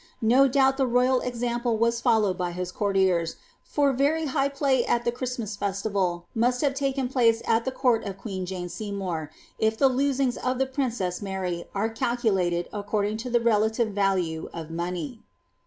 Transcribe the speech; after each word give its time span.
No 0.23 0.47
doubt 0.47 0.77
the 0.77 0.87
rovid 0.87 1.27
example 1.27 1.77
was 1.77 2.01
fullowod 2.01 2.35
by 2.35 2.53
his 2.53 2.71
courtiers, 2.71 3.35
for 3.63 3.93
very 3.93 4.25
high 4.25 4.49
pluy 4.49 4.83
at 4.89 5.05
the 5.05 5.11
Christmas 5.11 5.55
festival 5.55 6.25
must 6.33 6.61
have 6.61 6.73
taken 6.73 7.07
place 7.07 7.43
at 7.45 7.65
tlie 7.65 7.73
court 7.75 8.03
of 8.05 8.17
queen 8.17 8.47
Jane 8.47 8.67
Seymour, 8.67 9.29
if 9.59 9.77
the 9.77 9.89
losings 9.89 10.37
of 10.37 10.57
the 10.57 10.65
princess 10.65 11.21
Mary 11.21 11.65
are 11.75 11.87
calculated 11.89 12.67
according 12.73 13.17
to 13.17 13.29
the 13.29 13.41
relative 13.41 13.89
value 13.89 14.49
of 14.55 14.71
money. 14.71 15.19